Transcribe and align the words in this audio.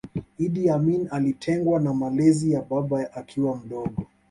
Iddi 0.39 0.69
Amini 0.69 1.07
alitengwa 1.07 1.79
na 1.79 1.93
malezi 1.93 2.51
ya 2.51 2.61
baba 2.61 3.13
akiwa 3.13 3.55
mdogo 3.57 4.07